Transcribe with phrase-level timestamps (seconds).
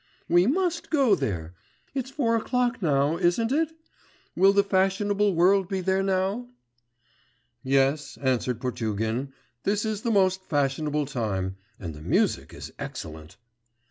[0.27, 1.53] We must go there.
[1.93, 3.17] It's four o'clock now...
[3.17, 3.69] isn't it?
[4.35, 6.47] Will the fashionable world be there now?'
[7.61, 13.37] 'Yes,' answered Potugin: 'this is the most fashionable time, and the music is excellent.